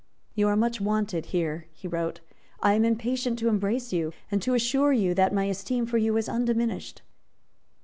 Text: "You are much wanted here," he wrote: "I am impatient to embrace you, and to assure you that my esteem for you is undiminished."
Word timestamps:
"You 0.33 0.47
are 0.47 0.55
much 0.55 0.81
wanted 0.81 1.27
here," 1.27 1.67
he 1.71 1.87
wrote: 1.87 2.21
"I 2.59 2.73
am 2.73 2.83
impatient 2.83 3.37
to 3.37 3.47
embrace 3.49 3.93
you, 3.93 4.13
and 4.31 4.41
to 4.41 4.55
assure 4.55 4.91
you 4.93 5.13
that 5.13 5.31
my 5.31 5.43
esteem 5.45 5.85
for 5.85 5.99
you 5.99 6.17
is 6.17 6.27
undiminished." 6.27 7.03